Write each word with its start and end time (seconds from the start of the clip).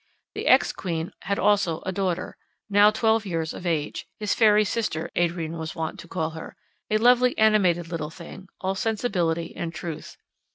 The 0.33 0.47
ex 0.47 0.73
queen 0.73 1.11
had 1.25 1.37
also 1.37 1.81
a 1.85 1.91
daughter, 1.91 2.35
now 2.71 2.89
twelve 2.89 3.23
years 3.23 3.53
of 3.53 3.67
age; 3.67 4.07
his 4.17 4.33
fairy 4.33 4.65
sister, 4.65 5.11
Adrian 5.15 5.59
was 5.59 5.75
wont 5.75 5.99
to 5.99 6.07
call 6.07 6.31
her; 6.31 6.55
a 6.89 6.97
lovely, 6.97 7.37
animated, 7.37 7.89
little 7.89 8.09
thing, 8.09 8.47
all 8.61 8.73
sensibility 8.73 9.55
and 9.55 9.71
truth. 9.75 10.17